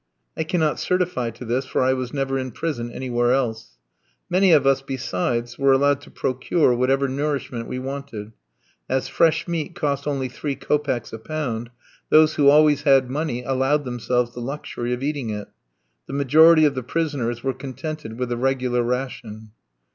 I 0.35 0.43
cannot 0.45 0.79
certify 0.79 1.29
to 1.29 1.45
this, 1.45 1.67
for 1.67 1.83
I 1.83 1.93
was 1.93 2.11
never 2.11 2.39
in 2.39 2.49
prison 2.53 2.91
anywhere 2.91 3.33
else. 3.33 3.77
Many 4.31 4.51
of 4.51 4.65
us, 4.65 4.81
besides, 4.81 5.59
were 5.59 5.73
allowed 5.73 6.01
to 6.01 6.09
procure 6.09 6.73
whatever 6.73 7.07
nourishment 7.07 7.67
we 7.67 7.77
wanted. 7.77 8.31
As 8.89 9.07
fresh 9.07 9.47
meat 9.47 9.75
cost 9.75 10.07
only 10.07 10.27
three 10.27 10.55
kopecks 10.55 11.13
a 11.13 11.19
pound, 11.19 11.69
those 12.09 12.33
who 12.33 12.49
always 12.49 12.81
had 12.81 13.11
money 13.11 13.43
allowed 13.43 13.85
themselves 13.85 14.33
the 14.33 14.39
luxury 14.41 14.91
of 14.91 15.03
eating 15.03 15.29
it. 15.29 15.49
The 16.07 16.13
majority 16.13 16.65
of 16.65 16.73
the 16.73 16.81
prisoners 16.81 17.43
were 17.43 17.53
contented 17.53 18.17
with 18.17 18.29
the 18.29 18.37
regular 18.37 18.81
ration. 18.81 19.51